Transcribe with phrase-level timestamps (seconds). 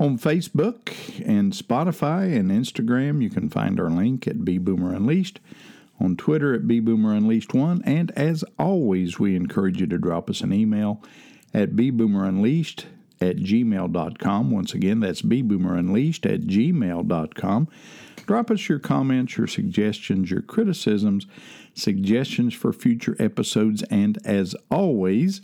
[0.00, 0.90] On Facebook
[1.24, 5.38] and Spotify and Instagram, you can find our link at B Boomer Unleashed.
[6.00, 7.82] On Twitter at B Boomer Unleashed 1.
[7.84, 11.00] And as always, we encourage you to drop us an email
[11.54, 12.86] at bboomerunleashed
[13.20, 14.50] at gmail.com.
[14.50, 17.68] Once again, that's bboomerunleashed at gmail.com.
[18.26, 21.26] Drop us your comments, your suggestions, your criticisms,
[21.74, 25.40] suggestions for future episodes, and as always,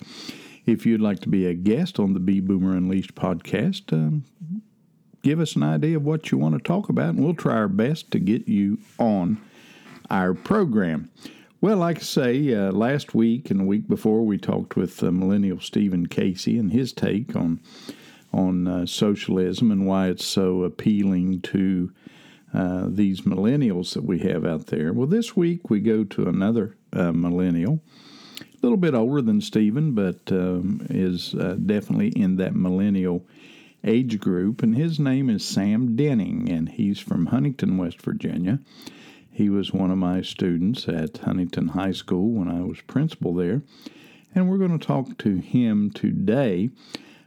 [0.66, 4.24] if you'd like to be a guest on the Bee Boomer Unleashed podcast, um,
[5.22, 7.68] give us an idea of what you want to talk about, and we'll try our
[7.68, 9.40] best to get you on
[10.10, 11.10] our program.
[11.62, 15.12] Well, like I say, uh, last week and the week before, we talked with uh,
[15.12, 17.60] millennial Stephen Casey and his take on
[18.32, 21.92] on uh, socialism and why it's so appealing to
[22.52, 24.92] uh, these millennials that we have out there.
[24.92, 27.78] Well, this week we go to another uh, millennial,
[28.40, 33.24] a little bit older than Stephen, but um, is uh, definitely in that millennial
[33.84, 34.64] age group.
[34.64, 38.58] And his name is Sam Denning, and he's from Huntington, West Virginia.
[39.32, 43.62] He was one of my students at Huntington High School when I was principal there.
[44.34, 46.70] And we're going to talk to him today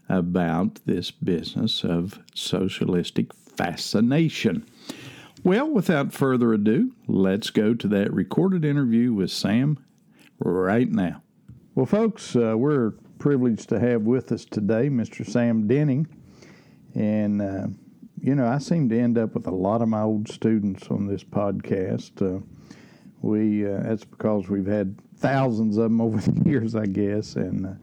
[0.08, 4.68] about this business of socialistic fascination.
[5.44, 9.84] Well, without further ado, let's go to that recorded interview with Sam
[10.40, 11.24] right now.
[11.74, 15.28] Well, folks, uh, we're privileged to have with us today Mr.
[15.28, 16.08] Sam Denning.
[16.94, 17.68] And, uh,
[18.26, 21.06] you know, I seem to end up with a lot of my old students on
[21.06, 22.24] this podcast.
[22.24, 22.44] Uh,
[23.22, 27.36] we uh, That's because we've had thousands of them over the years, I guess.
[27.36, 27.74] And uh,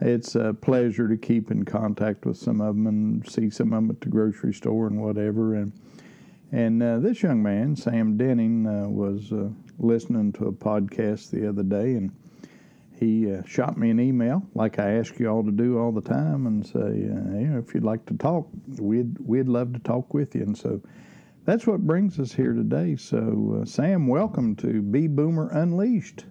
[0.00, 3.82] it's a pleasure to keep in contact with some of them and see some of
[3.82, 5.56] them at the grocery store and whatever.
[5.56, 5.72] And
[6.50, 11.46] and uh, this young man, Sam Denning, uh, was uh, listening to a podcast the
[11.46, 12.12] other day, and
[13.00, 16.02] he uh, shot me an email, like I ask you all to do all the
[16.02, 18.46] time, and say, uh, you know, if you'd like to talk,
[18.78, 20.42] we'd we'd love to talk with you.
[20.42, 20.82] And so
[21.46, 22.96] that's what brings us here today.
[22.96, 26.26] So, uh, Sam, welcome to Bee Boomer Unleashed.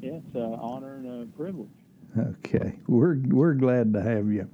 [0.00, 1.68] Yes, honor and a privilege.
[2.16, 4.48] Okay, we're we're glad to have you.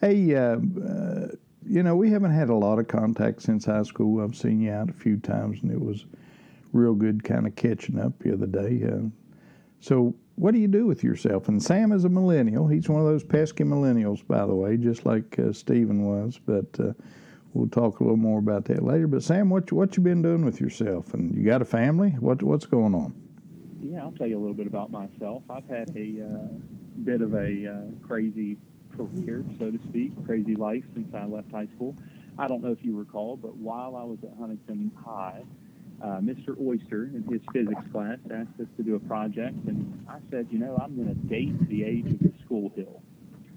[0.00, 0.34] Hey
[1.64, 4.22] you know, we haven't had a lot of contact since high school.
[4.22, 6.06] I've seen you out a few times, and it was
[6.72, 8.84] real good kind of catching up the other day.
[8.84, 9.08] Uh,
[9.82, 11.48] so, what do you do with yourself?
[11.48, 12.68] And Sam is a millennial.
[12.68, 16.38] He's one of those pesky millennials, by the way, just like uh, Stephen was.
[16.46, 16.92] But uh,
[17.52, 19.08] we'll talk a little more about that later.
[19.08, 21.14] But Sam, what what you been doing with yourself?
[21.14, 22.10] And you got a family?
[22.10, 23.12] What what's going on?
[23.80, 25.42] Yeah, I'll tell you a little bit about myself.
[25.50, 26.48] I've had a uh,
[27.02, 28.58] bit of a uh, crazy
[28.96, 31.96] career, so to speak, crazy life since I left high school.
[32.38, 35.42] I don't know if you recall, but while I was at Huntington High,
[36.02, 36.58] uh, Mr.
[36.60, 40.58] Oyster in his physics class asked us to do a project, and I said, you
[40.58, 43.02] know, I'm going to date the age of the school hill.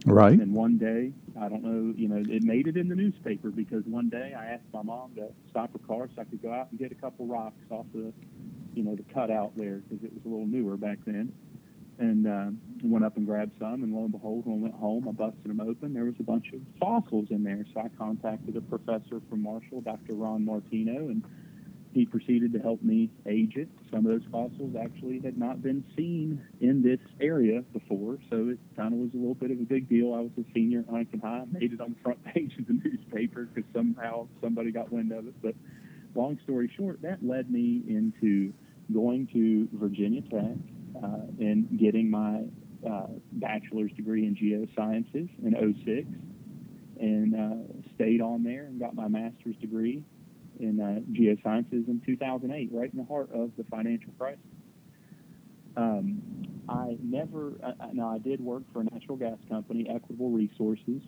[0.06, 0.39] Right.
[0.39, 1.11] And one day,
[1.41, 4.45] I don't know, you know, it made it in the newspaper because one day I
[4.45, 6.95] asked my mom to stop her car so I could go out and get a
[6.95, 8.13] couple rocks off the,
[8.75, 11.33] you know, the cutout there because it was a little newer back then
[11.97, 12.45] and uh,
[12.83, 13.83] went up and grabbed some.
[13.83, 15.94] And lo and behold, when I went home, I busted them open.
[15.94, 17.65] There was a bunch of fossils in there.
[17.74, 20.13] So I contacted a professor from Marshall, Dr.
[20.13, 21.24] Ron Martino, and
[21.95, 23.69] he proceeded to help me age it.
[23.89, 28.59] Some of those fossils actually had not been seen in this area before, so it
[28.75, 30.13] kind of was a little bit of a big deal.
[30.13, 32.74] I was a senior at Huntington High, made it on the front page of the
[32.74, 35.42] newspaper because somehow somebody got wind of it.
[35.42, 35.56] But
[36.15, 38.53] long story short, that led me into
[38.94, 40.57] going to Virginia Tech
[41.01, 42.42] uh, in getting my
[42.86, 46.07] uh, bachelor's degree in geosciences in 06
[47.00, 50.03] and uh, stayed on there and got my master's degree
[50.60, 54.40] in uh, geosciences in 2008, right in the heart of the financial crisis.
[55.78, 56.22] Um,
[56.69, 61.02] I never, uh, now I did work for a natural gas company, Equitable Resources,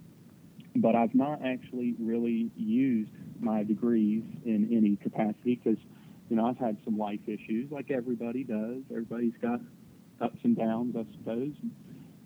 [0.76, 5.80] but I've not actually really used my degrees in any capacity because,
[6.30, 8.84] you know, I've had some life issues like everybody does.
[8.92, 9.62] Everybody's got
[10.22, 11.54] ups and downs, I suppose.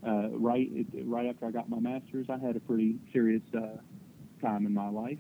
[0.06, 0.70] Uh, right,
[1.06, 3.78] right after I got my master's, I had a pretty serious uh,
[4.42, 5.20] time in my life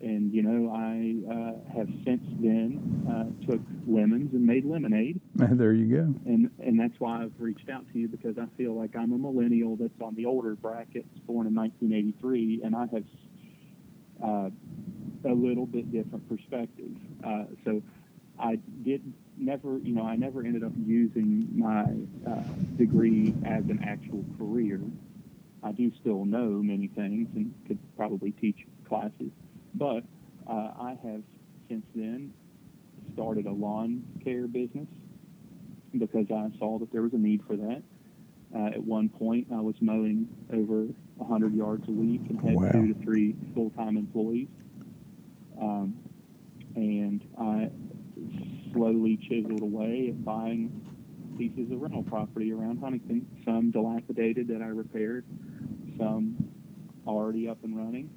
[0.00, 5.20] and you know I uh, have since then uh, took lemons and made lemonade.
[5.56, 6.14] There you go.
[6.26, 9.18] And and that's why I've reached out to you because I feel like I'm a
[9.18, 13.04] millennial that's on the older brackets, born in 1983, and I have
[14.22, 14.50] uh,
[15.28, 16.90] a little bit different perspective.
[17.24, 17.82] Uh, so
[18.38, 21.84] I did never, you know, I never ended up using my
[22.30, 22.42] uh,
[22.76, 24.80] degree as an actual career.
[25.62, 29.32] I do still know many things and could probably teach classes
[29.76, 30.02] but
[30.48, 31.22] uh, I have
[31.68, 32.32] since then
[33.12, 34.88] started a lawn care business
[35.98, 37.82] because I saw that there was a need for that.
[38.54, 40.86] Uh, at one point, I was mowing over
[41.16, 42.70] 100 yards a week and had wow.
[42.70, 44.48] two to three full-time employees.
[45.60, 45.96] Um,
[46.74, 47.70] and I
[48.72, 50.82] slowly chiseled away at buying
[51.38, 55.24] pieces of rental property around Huntington, some dilapidated that I repaired,
[55.98, 56.36] some
[57.06, 58.10] already up and running,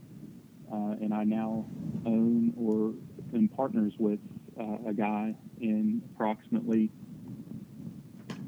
[0.72, 1.66] and I now
[2.06, 2.94] own or
[3.36, 4.20] am partners with
[4.60, 6.92] uh, a guy in approximately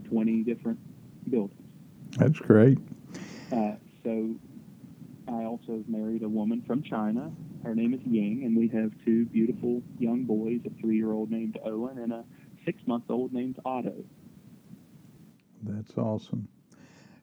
[0.09, 0.79] 20 different
[1.29, 1.57] buildings.
[2.17, 2.77] That's great.
[3.51, 3.73] Uh,
[4.03, 4.35] so
[5.27, 7.31] I also married a woman from China.
[7.63, 11.99] Her name is Ying, and we have two beautiful young boys, a three-year-old named Owen
[11.99, 12.23] and a
[12.65, 14.03] six-month-old named Otto.
[15.63, 16.47] That's awesome.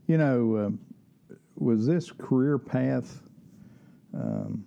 [0.06, 3.20] You know, uh, was this career path
[4.14, 4.64] um,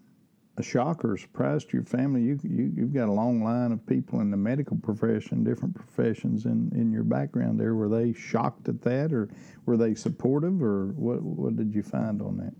[0.57, 2.21] a shocker, a surprise to your family.
[2.23, 6.45] You, you you've got a long line of people in the medical profession, different professions
[6.45, 7.59] in, in your background.
[7.59, 9.29] There were they shocked at that, or
[9.65, 12.53] were they supportive, or what what did you find on that?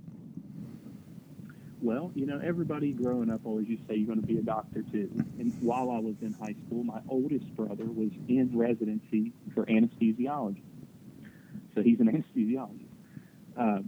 [1.82, 4.44] Well, you know, everybody growing up always used to say you're going to be a
[4.44, 5.10] doctor too.
[5.40, 10.62] And while I was in high school, my oldest brother was in residency for anesthesiology.
[11.74, 12.86] So he's an anesthesiologist.
[13.58, 13.80] Uh,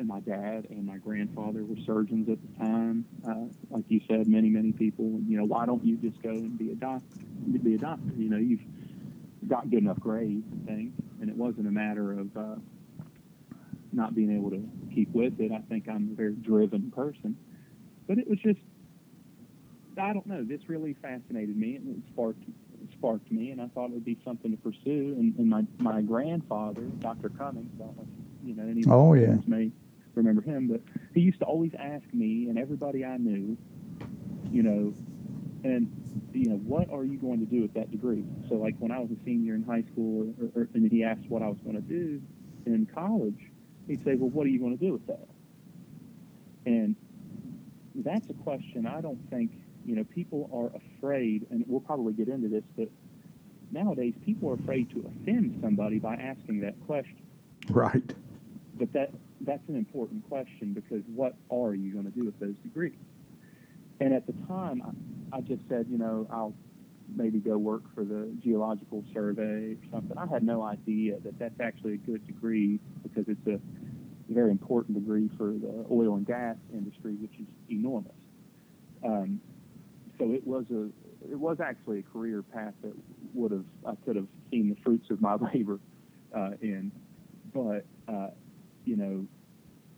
[0.00, 3.04] and my dad and my grandfather were surgeons at the time.
[3.28, 5.20] Uh, like you said, many many people.
[5.28, 7.04] You know, why don't you just go and be a doctor?
[7.62, 8.10] Be a doctor.
[8.16, 8.62] You know, you've
[9.46, 12.56] got good enough grades and things, and it wasn't a matter of uh,
[13.92, 15.52] not being able to keep with it.
[15.52, 17.36] I think I'm a very driven person,
[18.08, 18.60] but it was just
[20.00, 20.42] I don't know.
[20.42, 22.42] This really fascinated me, and it sparked
[22.92, 25.14] sparked me, and I thought it would be something to pursue.
[25.18, 27.28] And, and my my grandfather, Dr.
[27.28, 29.70] Cummings, I don't know if, you know any oh yeah may
[30.14, 30.80] remember him, but
[31.14, 33.56] he used to always ask me and everybody I knew,
[34.50, 34.94] you know,
[35.64, 35.90] and
[36.32, 38.24] you know, what are you going to do with that degree?
[38.48, 41.28] So like when I was a senior in high school, or, or, and he asked
[41.28, 42.22] what I was going to do
[42.66, 43.50] in college,
[43.86, 45.28] he'd say, well, what are you going to do with that?
[46.66, 46.96] And
[47.94, 49.52] that's a question I don't think,
[49.84, 52.88] you know, people are afraid, and we'll probably get into this, but
[53.72, 57.22] nowadays people are afraid to offend somebody by asking that question.
[57.68, 58.14] Right.
[58.78, 59.10] But that
[59.40, 62.98] that's an important question because what are you going to do with those degrees?
[64.00, 64.82] And at the time,
[65.32, 66.54] I, just said, you know, I'll
[67.14, 70.16] maybe go work for the geological survey or something.
[70.16, 73.60] I had no idea that that's actually a good degree because it's a
[74.32, 78.12] very important degree for the oil and gas industry, which is enormous.
[79.04, 79.40] Um,
[80.18, 80.88] so it was a
[81.30, 82.92] it was actually a career path that
[83.34, 85.80] would have I could have seen the fruits of my labor
[86.34, 86.92] uh, in,
[87.52, 88.28] but uh,
[88.84, 89.26] you know,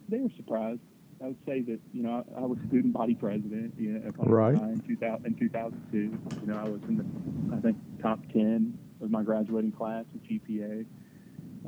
[0.09, 0.81] they were surprised.
[1.23, 3.75] I would say that you know I, I was student body president.
[3.79, 4.55] You know, right.
[4.55, 9.11] In 2000 in 2002, you know I was in the I think top 10 of
[9.11, 10.85] my graduating class with GPA.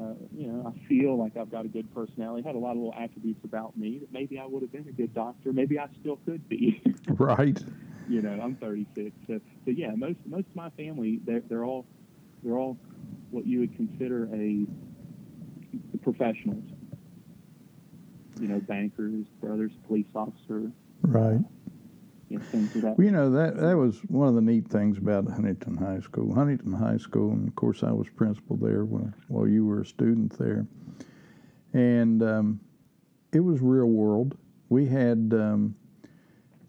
[0.00, 2.42] Uh, you know, I feel like I've got a good personality.
[2.44, 4.92] Had a lot of little attributes about me that maybe I would have been a
[4.92, 5.52] good doctor.
[5.52, 6.82] Maybe I still could be.
[7.08, 7.58] right.
[8.08, 9.14] You know, I'm 36.
[9.28, 11.86] So, so yeah, most most of my family they're, they're all
[12.42, 12.76] they're all
[13.30, 14.66] what you would consider a
[16.02, 16.64] professionals
[18.40, 20.70] you know, bankers, brothers, police officer.
[21.02, 21.40] Right.
[22.28, 22.96] You know, things that.
[22.98, 26.34] Well, you know that that was one of the neat things about Huntington High School.
[26.34, 29.86] Huntington High School, and of course, I was principal there while, while you were a
[29.86, 30.66] student there,
[31.72, 32.60] and um,
[33.32, 34.36] it was real world.
[34.68, 35.76] We had um,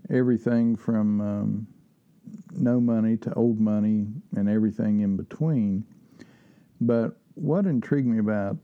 [0.09, 1.67] everything from um,
[2.51, 5.85] no money to old money and everything in between.
[6.81, 8.57] But what intrigued me about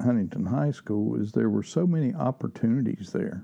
[0.00, 3.42] Huntington High School is there were so many opportunities there.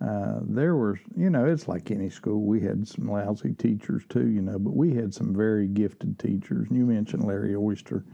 [0.00, 2.42] Uh, there were, you know, it's like any school.
[2.42, 6.68] We had some lousy teachers too, you know, but we had some very gifted teachers.
[6.70, 8.04] You mentioned Larry Oyster,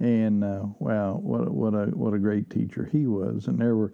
[0.00, 3.46] and uh, wow, what a, what a what a great teacher he was.
[3.46, 3.92] And there were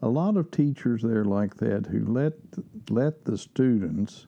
[0.00, 2.32] a lot of teachers there like that who let
[2.88, 4.26] let the students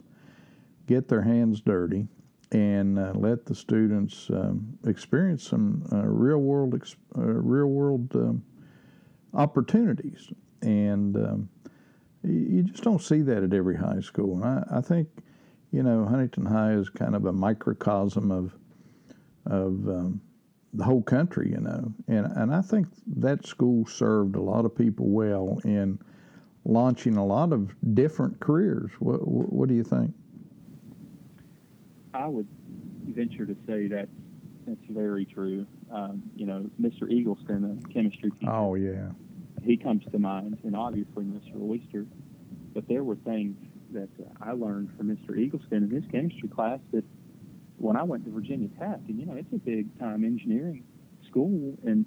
[0.85, 2.07] get their hands dirty
[2.51, 8.09] and uh, let the students um, experience some uh, real world ex- uh, real world
[8.15, 8.43] um,
[9.33, 10.29] opportunities.
[10.61, 11.49] And um,
[12.23, 14.35] you just don't see that at every high school.
[14.35, 15.07] And I, I, think
[15.71, 18.53] you know Huntington High is kind of a microcosm of
[19.45, 20.21] of um,
[20.73, 21.93] the whole country you know.
[22.07, 25.99] And and I think that school served a lot of people well in
[26.63, 28.91] launching a lot of different careers.
[28.99, 30.13] What what do you think
[32.15, 32.47] I would
[33.07, 34.07] venture to say that
[34.65, 35.67] that's very true.
[35.91, 37.03] Um, you know, Mr.
[37.03, 38.51] Eagleston, a chemistry teacher.
[38.51, 39.09] Oh yeah.
[39.63, 41.61] He comes to mind, and obviously Mr.
[41.61, 42.05] Oyster.
[42.73, 43.57] But there were things
[43.93, 44.09] that
[44.41, 45.37] I learned from Mr.
[45.37, 47.03] Eagleston in his chemistry class that
[47.77, 50.83] when I went to Virginia Tech, and you know, it's a big time engineering
[51.27, 52.05] school, and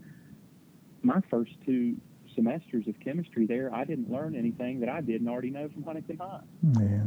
[1.03, 1.97] my first two
[2.35, 6.19] semesters of chemistry there, I didn't learn anything that I didn't already know from Huntington
[6.19, 6.41] High.
[6.81, 7.05] Yeah.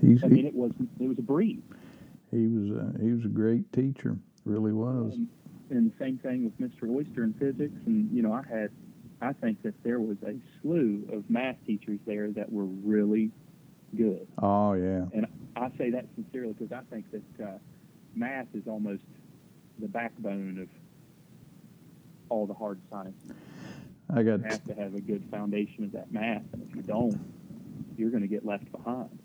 [0.00, 1.60] He's, I mean, it was it was a breeze.
[2.30, 5.14] He was a, he was a great teacher, really was.
[5.14, 5.28] And,
[5.70, 6.88] and the same thing with Mr.
[6.88, 7.74] Oyster in physics.
[7.86, 8.70] And you know, I had,
[9.20, 13.30] I think that there was a slew of math teachers there that were really
[13.96, 14.26] good.
[14.40, 15.04] Oh yeah.
[15.12, 17.58] And I say that sincerely because I think that uh,
[18.14, 19.02] math is almost
[19.78, 20.68] the backbone of
[22.28, 23.32] all the hard sciences.
[24.14, 24.40] I got.
[24.40, 27.18] You have to have a good foundation of that math, and if you don't,
[27.96, 29.18] you're going to get left behind.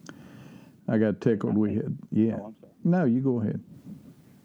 [0.87, 1.57] I got tickled.
[1.57, 2.37] We had yeah.
[2.39, 2.53] Oh,
[2.85, 3.61] no, you go ahead.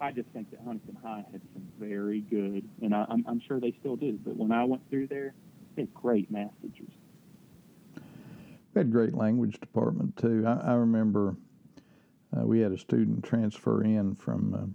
[0.00, 3.60] I just think that Huntington High had some very good, and I, am I'm sure
[3.60, 4.18] they still do.
[4.24, 5.34] But when I went through there,
[5.76, 6.92] they had great math teachers.
[8.72, 10.44] We had great language department too.
[10.46, 11.36] I, I remember
[12.34, 14.54] uh, we had a student transfer in from.
[14.54, 14.66] Uh,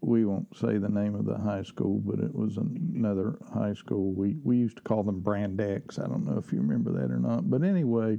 [0.00, 4.12] we won't say the name of the high school, but it was another high school.
[4.12, 5.98] We we used to call them Brand X.
[5.98, 8.18] I don't know if you remember that or not, but anyway.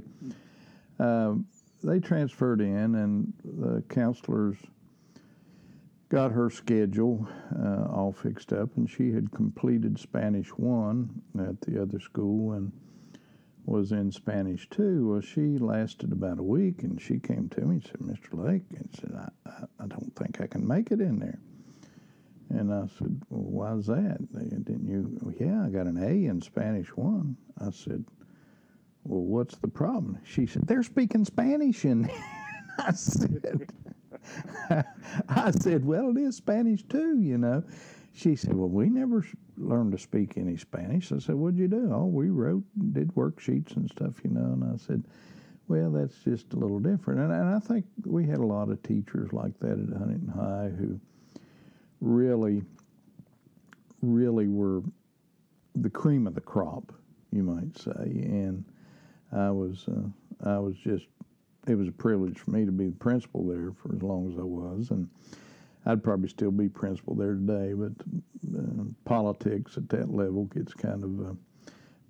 [0.98, 1.34] Uh,
[1.82, 4.56] they transferred in, and the counselors
[6.08, 11.80] got her schedule uh, all fixed up, and she had completed Spanish one at the
[11.80, 12.72] other school and
[13.64, 15.10] was in Spanish two.
[15.12, 18.44] Well, she lasted about a week, and she came to me and said, "Mr.
[18.44, 21.38] Lake," and said, I, I, I don't think I can make it in there."
[22.48, 24.18] And I said, "Well, why's that?
[24.64, 27.36] Didn't you?" Yeah, I got an A in Spanish one.
[27.58, 28.04] I said,
[29.04, 30.18] well, what's the problem?
[30.24, 31.84] She said, they're speaking Spanish.
[31.84, 32.10] And
[32.78, 33.72] I said,
[35.28, 37.62] I said, well, it is Spanish too, you know.
[38.12, 39.24] She said, well, we never
[39.56, 41.12] learned to speak any Spanish.
[41.12, 41.90] I said, what'd you do?
[41.92, 44.52] Oh, we wrote, did worksheets and stuff, you know.
[44.52, 45.04] And I said,
[45.68, 47.20] well, that's just a little different.
[47.20, 50.70] And, and I think we had a lot of teachers like that at Huntington High
[50.76, 50.98] who
[52.00, 52.62] really,
[54.02, 54.82] really were
[55.76, 56.92] the cream of the crop,
[57.30, 57.92] you might say.
[57.92, 58.64] And
[59.32, 61.06] I was uh, I was just
[61.66, 64.38] it was a privilege for me to be the principal there for as long as
[64.38, 65.08] I was, and
[65.86, 67.74] I'd probably still be principal there today.
[67.74, 67.92] But
[68.58, 71.32] uh, politics at that level gets kind of uh,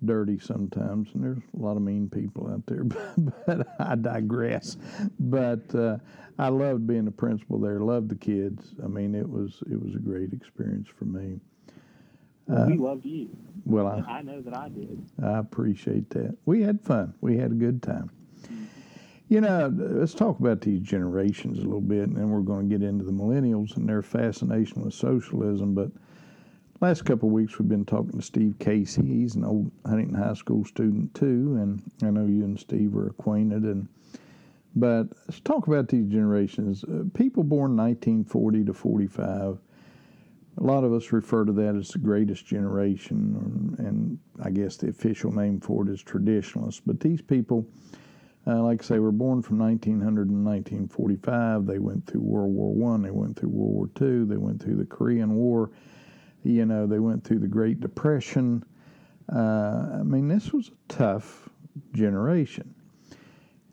[0.05, 2.83] dirty sometimes, and there's a lot of mean people out there.
[3.45, 4.77] but I digress.
[5.19, 5.97] But uh,
[6.39, 7.79] I loved being a principal there.
[7.79, 8.73] Loved the kids.
[8.83, 11.39] I mean, it was it was a great experience for me.
[12.51, 13.29] Well, we uh, loved you.
[13.65, 15.05] Well, I, I, know that I did.
[15.23, 16.35] I appreciate that.
[16.45, 17.13] We had fun.
[17.21, 18.11] We had a good time.
[18.43, 18.65] Mm-hmm.
[19.29, 22.77] You know, let's talk about these generations a little bit, and then we're going to
[22.77, 25.73] get into the millennials and their fascination with socialism.
[25.73, 25.91] But
[26.81, 29.05] last couple of weeks, we've been talking to Steve Casey.
[29.05, 33.07] He's an old Huntington High School student too, and I know you and Steve are
[33.07, 33.63] acquainted.
[33.63, 33.87] And
[34.75, 36.83] but let's talk about these generations.
[36.83, 39.59] Uh, people born 1940 to 45
[40.61, 44.89] a lot of us refer to that as the greatest generation, and I guess the
[44.89, 46.81] official name for it is traditionalists.
[46.85, 47.65] But these people,
[48.45, 51.65] uh, like I say, were born from 1900 and 1945.
[51.65, 53.01] They went through World War One.
[53.01, 54.25] They went through World War Two.
[54.25, 55.71] They went through the Korean War.
[56.43, 58.63] You know, they went through the Great Depression.
[59.33, 61.49] Uh, I mean, this was a tough
[61.93, 62.75] generation.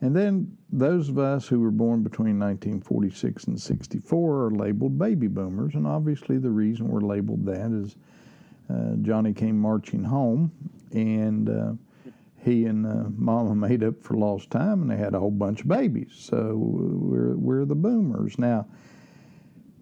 [0.00, 5.26] And then those of us who were born between 1946 and 64 are labeled baby
[5.26, 7.96] boomers, and obviously the reason we're labeled that is
[8.70, 10.52] uh, Johnny came marching home,
[10.92, 11.72] and uh,
[12.44, 15.62] he and uh, Mama made up for lost time, and they had a whole bunch
[15.62, 16.12] of babies.
[16.14, 18.66] So we're we're the boomers now.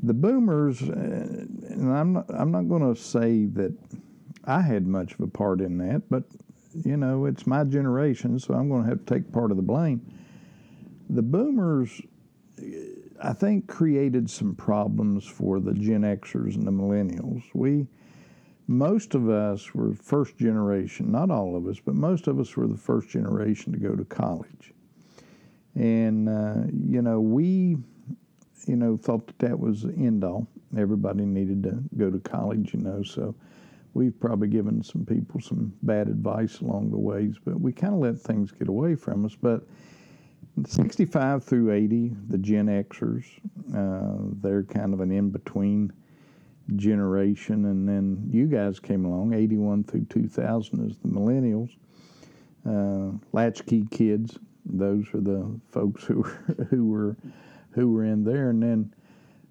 [0.03, 3.75] The boomers, uh, and I'm not I'm not going to say that
[4.45, 6.25] I had much of a part in that, but
[6.85, 9.63] you know, it's my generation, so I'm going to have to take part of the
[9.63, 10.01] blame.
[11.11, 12.01] The boomers,
[13.23, 17.43] I think, created some problems for the Gen Xers and the millennials.
[17.55, 17.87] We
[18.69, 22.67] most of us were first generation, not all of us, but most of us were
[22.67, 24.73] the first generation to go to college.
[25.77, 27.77] And, uh, you know, we,
[28.67, 30.49] you know, thought that that was the end all.
[30.77, 33.37] Everybody needed to go to college, you know, so
[33.97, 38.01] we've probably given some people some bad advice along the ways, but we kind of
[38.01, 39.35] let things get away from us.
[39.35, 39.67] But
[40.67, 43.25] 65 through 80, the Gen Xers,
[43.75, 45.91] uh, they're kind of an in between
[46.77, 51.71] generation, and then you guys came along, 81 through 2000 as the millennials.
[52.69, 57.17] Uh, latchkey kids, those are the folks who were, who were
[57.71, 58.93] who were in there, and then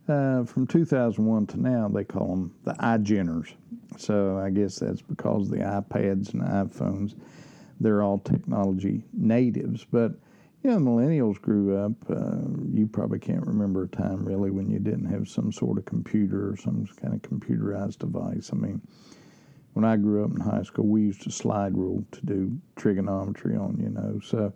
[0.08, 3.54] uh, from 2001 to now, they call them the iGeners.
[4.00, 7.16] So I guess that's because the iPads and iPhones,
[7.80, 9.86] they're all technology natives.
[9.90, 10.14] But
[10.64, 11.92] you know, millennials grew up.
[12.10, 12.38] Uh,
[12.74, 16.50] you probably can't remember a time really when you didn't have some sort of computer
[16.50, 18.50] or some kind of computerized device.
[18.52, 18.82] I mean,
[19.74, 23.56] when I grew up in high school, we used a slide rule to do trigonometry
[23.56, 24.20] on, you know.
[24.24, 24.54] So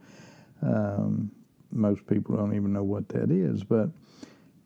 [0.63, 1.29] um,
[1.71, 3.63] most people don't even know what that is.
[3.63, 3.89] But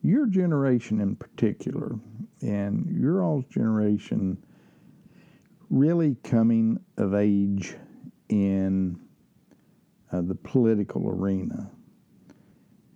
[0.01, 1.96] your generation in particular,
[2.42, 4.38] and your all's generation
[5.74, 7.75] really coming of age
[8.30, 9.00] in
[10.12, 11.68] uh, the political arena.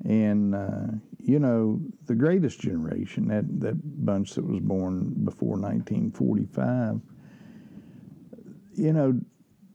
[0.06, 7.02] And, uh, you know, the greatest generation, that, that bunch that was born before 1945,
[8.76, 9.20] you know,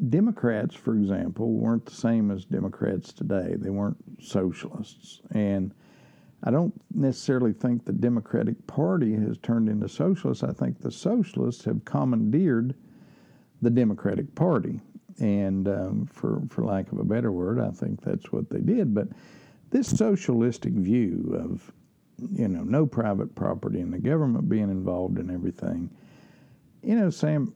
[0.08, 3.56] Democrats, for example, weren't the same as Democrats today.
[3.58, 5.22] They weren't socialists.
[5.32, 5.74] And
[6.44, 10.44] I don't necessarily think the Democratic Party has turned into socialists.
[10.44, 12.76] I think the socialists have commandeered
[13.62, 14.80] the Democratic Party.
[15.18, 18.94] And um, for, for lack of a better word, I think that's what they did.
[18.94, 19.08] But
[19.70, 21.72] this socialistic view of,
[22.32, 25.90] you know, no private property and the government being involved in everything,
[26.82, 27.54] you know, Sam,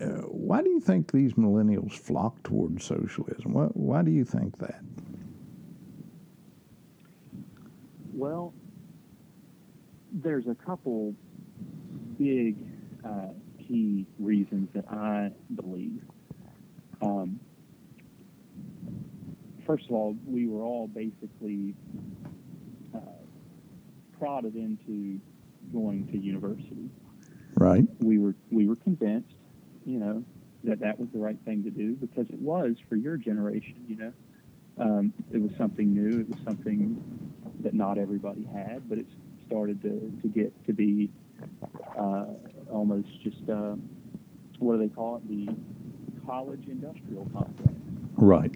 [0.00, 3.52] uh, why do you think these millennials flock towards socialism?
[3.52, 4.80] Why, why do you think that?
[8.12, 8.52] Well,
[10.12, 11.14] there's a couple
[12.18, 12.56] big
[13.04, 13.28] uh,
[13.66, 16.02] key reasons that I believe.
[17.02, 17.40] Um,
[19.66, 21.74] first of all, we were all basically
[22.94, 22.98] uh,
[24.18, 25.20] prodded into
[25.72, 26.90] going to university.
[27.56, 27.84] Right.
[28.00, 29.34] We were we were convinced,
[29.86, 30.24] you know,
[30.64, 33.76] that that was the right thing to do because it was for your generation.
[33.86, 34.12] You know,
[34.78, 36.20] um, it was something new.
[36.20, 37.02] It was something
[37.60, 39.06] that not everybody had, but it
[39.46, 41.10] started to, to get to be
[41.98, 42.26] uh,
[42.70, 43.74] almost just uh,
[44.58, 45.28] what do they call it?
[45.28, 45.54] The
[46.26, 47.72] college industrial complex.
[48.16, 48.54] Right.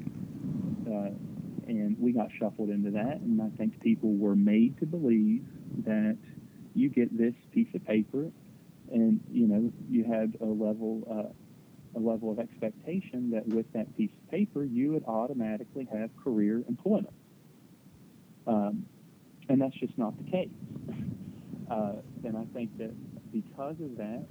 [0.87, 1.11] Uh,
[1.67, 5.45] and we got shuffled into that, and I think people were made to believe
[5.85, 6.17] that
[6.75, 8.31] you get this piece of paper,
[8.91, 13.95] and you know you had a level uh, a level of expectation that with that
[13.97, 17.15] piece of paper you would automatically have career employment,
[18.47, 18.87] um,
[19.51, 20.49] and that's just not the case.
[21.71, 22.93] Uh, and I think that
[23.33, 24.25] because of that,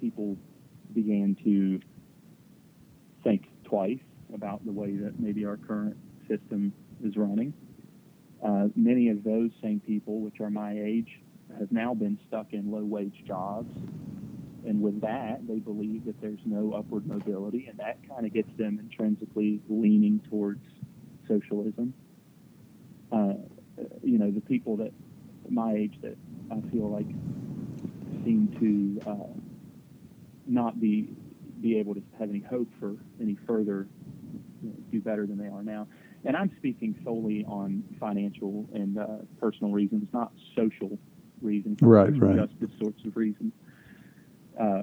[0.00, 0.36] people
[0.94, 1.80] began to
[3.24, 4.00] think twice
[4.34, 5.96] about the way that maybe our current
[6.28, 6.72] system
[7.04, 7.52] is running.
[8.44, 11.20] Uh, many of those same people, which are my age,
[11.58, 13.72] have now been stuck in low wage jobs.
[14.66, 18.48] And with that, they believe that there's no upward mobility, and that kind of gets
[18.56, 20.64] them intrinsically leaning towards
[21.26, 21.94] socialism.
[23.10, 23.34] Uh,
[24.02, 24.92] you know, the people that
[25.48, 26.16] my age that
[26.50, 27.06] I feel like
[28.24, 29.38] seem to uh,
[30.46, 31.14] not be
[31.60, 33.86] be able to have any hope for any further
[34.62, 35.86] you know, do better than they are now.
[36.24, 39.06] And I'm speaking solely on financial and uh,
[39.40, 40.98] personal reasons, not social
[41.40, 42.36] reasons, right, right.
[42.36, 43.52] justice sorts of reasons.
[44.60, 44.82] Uh,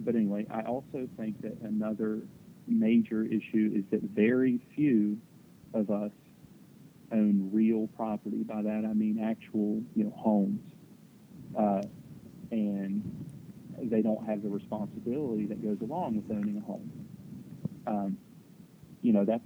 [0.00, 2.22] but anyway, I also think that another
[2.66, 5.18] major issue is that very few
[5.74, 6.12] of us
[7.12, 8.42] own real property.
[8.42, 10.60] By that I mean actual, you know, homes.
[11.58, 11.82] Uh,
[12.52, 13.02] and
[13.82, 16.90] they don't have the responsibility that goes along with owning a home.
[17.86, 18.18] Um,
[19.00, 19.42] you know, that's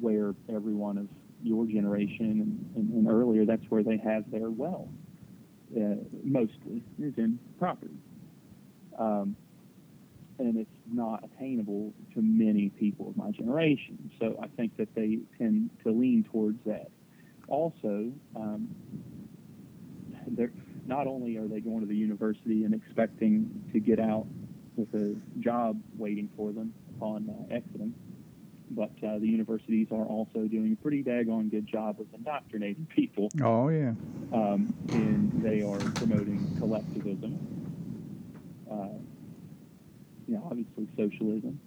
[0.00, 1.08] where everyone of
[1.42, 4.88] your generation and, and, and earlier, that's where they have their wealth,
[5.76, 7.94] uh, mostly, is in property.
[8.98, 9.36] Um,
[10.38, 14.10] and it's not attainable to many people of my generation.
[14.20, 16.90] So I think that they tend to lean towards that.
[17.48, 18.68] Also, um,
[20.88, 24.26] not only are they going to the university and expecting to get out
[24.74, 27.94] with a job waiting for them upon uh, exiting,
[28.70, 33.30] but uh, the universities are also doing a pretty daggone good job of indoctrinating people.
[33.42, 33.92] Oh yeah.
[34.32, 37.38] Um, and they are promoting collectivism.
[38.70, 38.98] Uh,
[40.26, 41.60] you know, obviously socialism,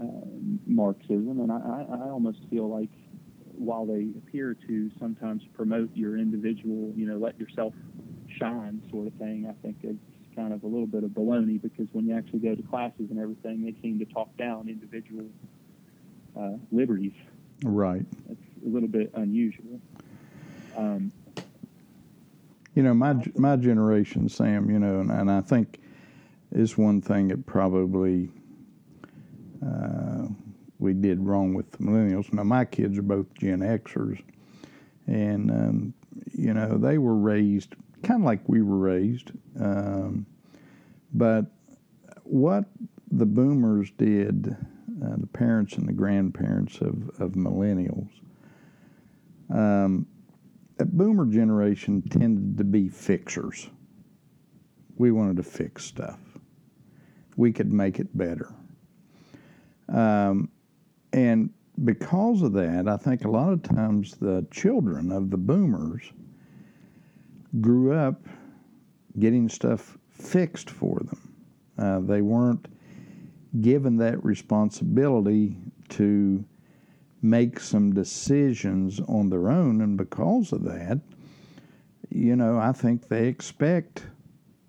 [0.00, 0.04] uh,
[0.66, 2.90] Marxism, and I, I, I almost feel like
[3.56, 7.74] while they appear to sometimes promote your individual, you know, let yourself
[8.38, 9.98] shine sort of thing, I think it's
[10.34, 13.18] kind of a little bit of baloney because when you actually go to classes and
[13.18, 15.26] everything, they seem to talk down individual
[16.38, 17.12] uh, liberties.
[17.64, 18.04] Right.
[18.30, 19.80] It's a little bit unusual.
[20.76, 21.12] Um,
[22.74, 24.70] you know, my my generation, Sam.
[24.70, 25.80] You know, and, and I think
[26.52, 28.30] is one thing that probably
[29.64, 30.26] uh,
[30.82, 32.32] we did wrong with the millennials.
[32.32, 34.22] Now, my kids are both Gen Xers,
[35.06, 35.94] and um,
[36.32, 39.30] you know, they were raised kind of like we were raised.
[39.58, 40.26] Um,
[41.12, 41.46] but
[42.24, 42.64] what
[43.10, 44.56] the boomers did,
[45.04, 48.10] uh, the parents and the grandparents of, of millennials,
[49.50, 50.06] um,
[50.78, 53.68] that boomer generation tended to be fixers.
[54.96, 56.18] We wanted to fix stuff.
[57.36, 58.54] We could make it better.
[59.88, 60.50] Um,
[61.12, 61.50] and
[61.84, 66.12] because of that, I think a lot of times the children of the boomers
[67.60, 68.20] grew up
[69.18, 71.34] getting stuff fixed for them.
[71.78, 72.66] Uh, they weren't
[73.60, 75.56] given that responsibility
[75.90, 76.44] to
[77.22, 81.00] make some decisions on their own, and because of that,
[82.10, 84.06] you know, I think they expect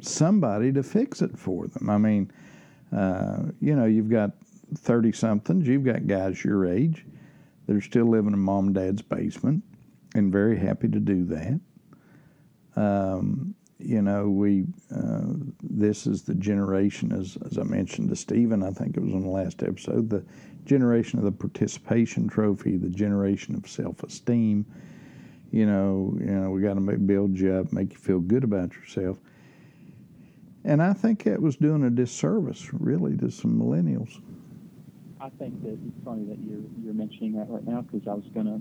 [0.01, 1.89] somebody to fix it for them.
[1.89, 2.31] I mean,
[2.95, 4.31] uh, you know, you've got
[4.77, 7.05] 30 somethings, you've got guys your age
[7.67, 9.63] that are still living in mom and dad's basement
[10.15, 11.59] and very happy to do that.
[12.75, 18.63] Um, you know, we uh, this is the generation, as as I mentioned to Stephen,
[18.63, 20.23] I think it was on the last episode, the
[20.65, 24.65] generation of the participation trophy, the generation of self-esteem.
[25.51, 28.73] You know, you know, we got to build you up, make you feel good about
[28.73, 29.17] yourself.
[30.63, 34.21] And I think that was doing a disservice, really, to some millennials.
[35.23, 38.25] I think that it's funny that you're you're mentioning that right now because I was
[38.35, 38.59] gonna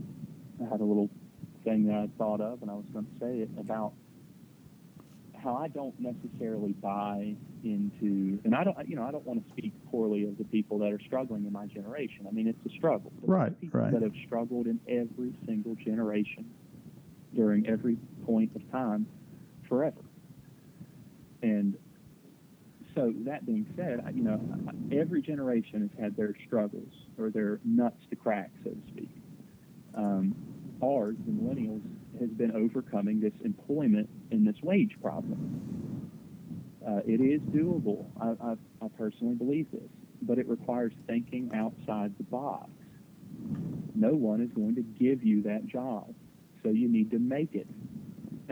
[0.64, 1.10] I had a little
[1.64, 3.92] thing that I thought of, and I was going to say it about
[5.42, 9.52] how I don't necessarily buy into, and I don't, you know, I don't want to
[9.52, 12.26] speak poorly of the people that are struggling in my generation.
[12.28, 13.12] I mean, it's a struggle.
[13.22, 13.92] right, people right.
[13.92, 16.48] That have struggled in every single generation
[17.34, 19.06] during every point of time
[19.68, 20.00] forever.
[21.42, 21.76] And
[22.94, 24.40] so that being said, you know,
[24.92, 29.10] every generation has had their struggles or their nuts to crack, so to speak.
[29.94, 30.34] Um,
[30.82, 31.82] ours, the millennials,
[32.20, 36.10] has been overcoming this employment and this wage problem.
[36.86, 38.06] Uh, it is doable.
[38.20, 38.52] I, I,
[38.84, 39.88] I personally believe this,
[40.22, 42.70] but it requires thinking outside the box.
[43.94, 46.14] No one is going to give you that job,
[46.62, 47.66] so you need to make it.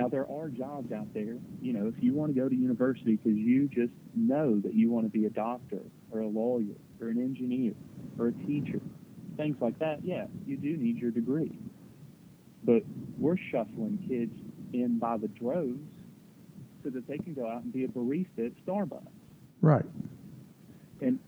[0.01, 3.17] Now, there are jobs out there, you know, if you want to go to university
[3.17, 7.09] because you just know that you want to be a doctor or a lawyer or
[7.09, 7.75] an engineer
[8.19, 8.81] or a teacher,
[9.37, 11.59] things like that, yeah, you do need your degree.
[12.65, 12.83] But
[13.19, 14.33] we're shuffling kids
[14.73, 15.81] in by the droves
[16.83, 19.07] so that they can go out and be a barista at Starbucks.
[19.61, 19.85] Right.
[21.01, 21.19] And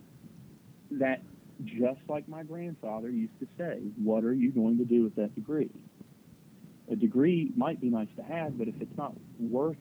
[0.93, 1.23] that,
[1.65, 5.35] just like my grandfather used to say, what are you going to do with that
[5.35, 5.71] degree?
[6.91, 9.77] A degree might be nice to have, but if it's not worth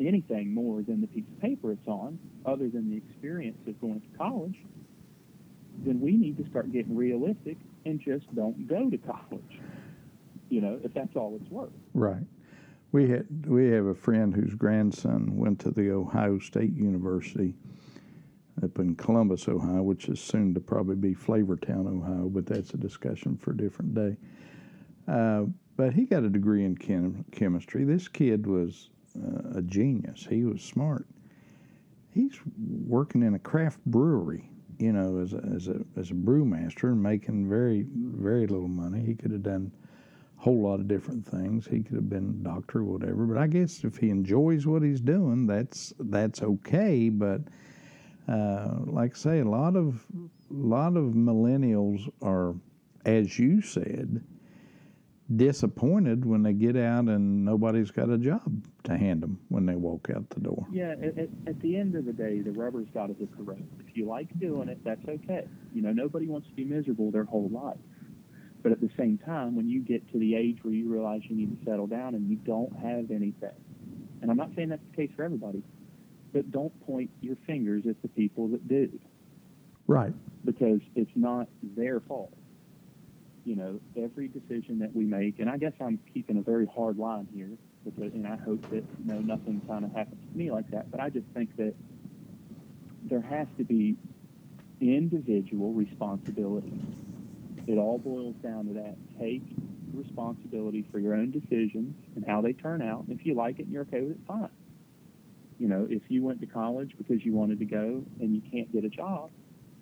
[0.00, 4.00] anything more than the piece of paper it's on, other than the experience of going
[4.00, 4.56] to college,
[5.84, 9.60] then we need to start getting realistic and just don't go to college
[10.52, 11.72] you know, if that's all it's worth.
[11.94, 12.22] Right.
[12.92, 17.54] We had we have a friend whose grandson went to the Ohio State University
[18.62, 22.76] up in Columbus, Ohio, which is soon to probably be Flavortown, Ohio, but that's a
[22.76, 24.16] discussion for a different day.
[25.08, 25.44] Uh,
[25.82, 27.82] but he got a degree in chem- chemistry.
[27.82, 28.90] This kid was
[29.20, 30.24] uh, a genius.
[30.30, 31.08] He was smart.
[32.14, 32.38] He's
[32.86, 37.02] working in a craft brewery, you know, as a, as a as a brewmaster and
[37.02, 39.04] making very very little money.
[39.04, 39.72] He could have done
[40.38, 41.66] a whole lot of different things.
[41.66, 43.26] He could have been a doctor or whatever.
[43.26, 47.08] But I guess if he enjoys what he's doing, that's that's okay.
[47.08, 47.40] But
[48.28, 52.54] uh, like I say, a lot of a lot of millennials are,
[53.04, 54.22] as you said,
[55.36, 59.74] disappointed when they get out and nobody's got a job to hand them when they
[59.74, 60.66] walk out the door.
[60.70, 63.66] Yeah, at, at the end of the day, the rubber's got to hit the road.
[63.86, 65.46] If you like doing it, that's okay.
[65.74, 67.78] You know, nobody wants to be miserable their whole life.
[68.62, 71.36] But at the same time, when you get to the age where you realize you
[71.36, 73.50] need to settle down and you don't have anything,
[74.20, 75.62] and I'm not saying that's the case for everybody,
[76.32, 78.88] but don't point your fingers at the people that do.
[79.86, 80.12] Right.
[80.44, 82.32] Because it's not their fault.
[83.44, 86.96] You know, every decision that we make, and I guess I'm keeping a very hard
[86.96, 87.50] line here,
[87.84, 90.90] because, and I hope that you know nothing kind of happens to me like that.
[90.90, 91.74] But I just think that
[93.04, 93.96] there has to be
[94.80, 96.72] individual responsibility.
[97.66, 98.96] It all boils down to that.
[99.20, 99.42] Take
[99.92, 103.04] responsibility for your own decisions and how they turn out.
[103.06, 104.48] And if you like it and you're okay with it, fine.
[105.58, 108.72] You know, if you went to college because you wanted to go and you can't
[108.72, 109.30] get a job,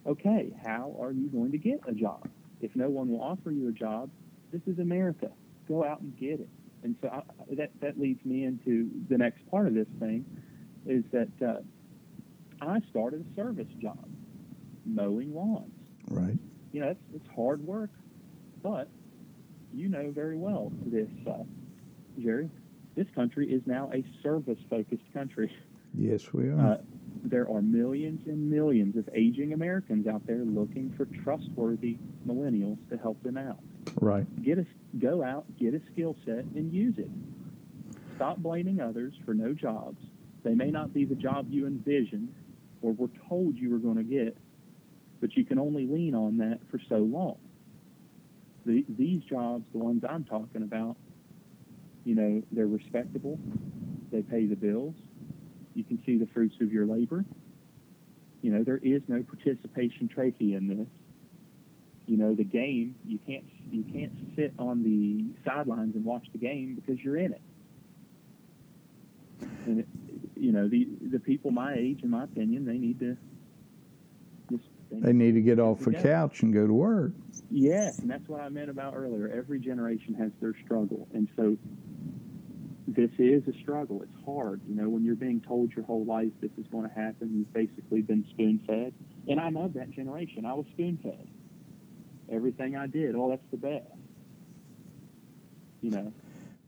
[0.06, 2.28] okay, how are you going to get a job?
[2.60, 4.10] If no one will offer you a job,
[4.52, 5.30] this is America.
[5.68, 6.48] Go out and get it.
[6.82, 7.22] And so I,
[7.56, 10.24] that that leads me into the next part of this thing,
[10.86, 11.60] is that uh,
[12.60, 14.08] I started a service job,
[14.86, 15.72] mowing lawns.
[16.08, 16.38] Right.
[16.72, 17.90] You know, it's, it's hard work,
[18.62, 18.88] but
[19.72, 21.44] you know very well this, uh,
[22.18, 22.50] Jerry.
[22.96, 25.52] This country is now a service-focused country.
[25.94, 26.60] Yes, we are.
[26.60, 26.78] Uh,
[27.24, 32.96] there are millions and millions of aging Americans out there looking for trustworthy millennials to
[32.96, 33.58] help them out.
[34.00, 34.26] right.
[34.42, 34.66] Get a
[34.98, 37.10] go out, get a skill set, and use it.
[38.16, 39.98] Stop blaming others for no jobs.
[40.42, 42.34] They may not be the job you envisioned
[42.82, 44.36] or were told you were going to get,
[45.20, 47.38] but you can only lean on that for so long.
[48.66, 50.96] The, these jobs, the ones I'm talking about,
[52.04, 53.38] you know, they're respectable.
[54.10, 54.94] They pay the bills.
[55.74, 57.24] You can see the fruits of your labor.
[58.42, 60.88] You know, there is no participation trophy in this.
[62.06, 66.38] You know, the game, you can't you can't sit on the sidelines and watch the
[66.38, 67.42] game because you're in it.
[69.66, 69.88] And it,
[70.36, 73.16] you know, the the people my age, in my opinion, they need to
[74.50, 77.12] just They need to get off the couch and go to work.
[77.50, 79.28] Yes, and that's what I meant about earlier.
[79.28, 81.56] Every generation has their struggle, and so
[83.00, 84.02] this is a struggle.
[84.02, 86.94] It's hard, you know, when you're being told your whole life this is going to
[86.94, 87.30] happen.
[87.32, 88.92] You've basically been spoon fed,
[89.26, 90.44] and I'm of that generation.
[90.44, 91.26] I was spoon fed.
[92.30, 93.86] Everything I did, oh, that's the best.
[95.80, 96.12] You know,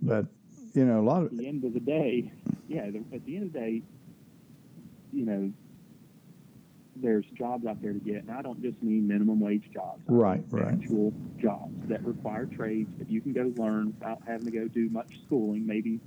[0.01, 0.27] But
[0.73, 2.33] you know, a lot of at the end of the day,
[2.67, 3.83] yeah, the, at the end of the day,
[5.13, 5.53] you know,
[6.97, 10.01] there's jobs out there to get, and I don't just mean minimum wage jobs.
[10.09, 10.73] I Right, right.
[10.73, 14.89] Actual jobs that require trades that you can go learn without having to go do
[14.89, 15.67] much schooling.
[15.67, 16.01] Maybe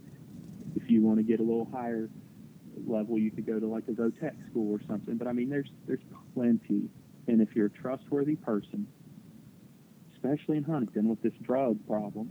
[0.75, 2.09] if you want to get a little higher
[2.85, 5.17] level, you could go to like a Votech school or something.
[5.17, 6.89] But I mean, there's there's plenty,
[7.27, 8.87] and if you're a trustworthy person,
[10.13, 12.29] especially in Huntington with this drug problem,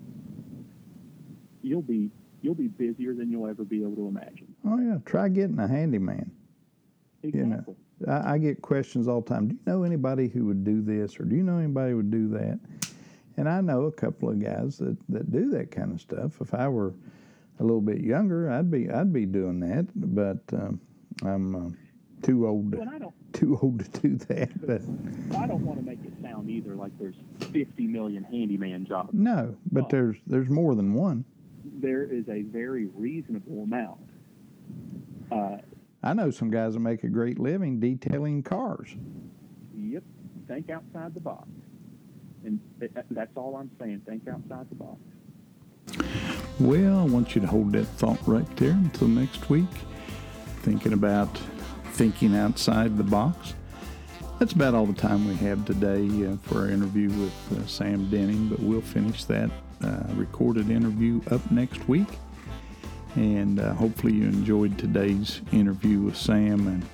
[1.62, 2.10] you'll be
[2.42, 4.54] you'll be busier than you'll ever be able to imagine.
[4.66, 6.30] oh yeah, try getting a handyman.
[7.22, 7.74] Exactly.
[8.00, 9.48] know, I, I get questions all the time.
[9.48, 12.10] Do you know anybody who would do this, or do you know anybody who would
[12.10, 12.60] do that?
[13.36, 16.40] And I know a couple of guys that, that do that kind of stuff.
[16.40, 16.94] If I were
[17.60, 19.86] a little bit younger, I'd be I'd be doing that.
[19.94, 20.80] But um,
[21.22, 21.70] I'm uh,
[22.26, 24.50] too old Well, to, I don't too old to do that.
[24.66, 24.82] But
[25.38, 27.16] I don't want to make it sound either like there's
[27.52, 29.10] 50 million handyman jobs.
[29.12, 29.88] no, but Oh.
[29.90, 31.24] there's there's more than one.
[31.80, 34.00] There is a very reasonable amount.
[35.32, 35.56] Uh,
[36.02, 38.94] I know some guys that make a great living detailing cars.
[39.76, 40.02] yep.
[40.46, 41.48] Think outside the box.
[42.44, 42.60] And
[43.10, 44.02] that's all I'm saying.
[44.06, 44.98] Think outside the box.
[46.60, 49.66] Well, I want you to hold that thought right there until next week.
[50.62, 51.36] Thinking about
[51.94, 53.54] thinking outside the box.
[54.38, 58.08] That's about all the time we have today uh, for our interview with uh, Sam
[58.08, 59.50] Denning, but we'll finish that
[59.82, 62.08] uh, recorded interview up next week.
[63.16, 66.86] And uh, hopefully, you enjoyed today's interview with Sam, and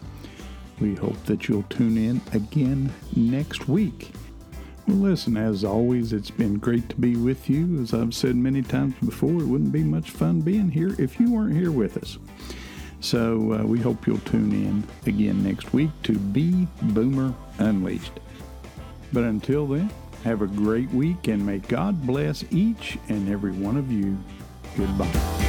[0.81, 4.11] we hope that you'll tune in again next week.
[4.91, 7.81] Listen, as always, it's been great to be with you.
[7.81, 11.33] As I've said many times before, it wouldn't be much fun being here if you
[11.33, 12.19] weren't here with us.
[13.01, 18.19] So uh, we hope you'll tune in again next week to Be Boomer Unleashed.
[19.13, 19.91] But until then,
[20.25, 24.19] have a great week and may God bless each and every one of you.
[24.77, 25.40] Goodbye.